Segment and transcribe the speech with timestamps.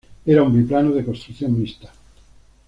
[0.25, 1.93] Era un biplano de construcción mixta.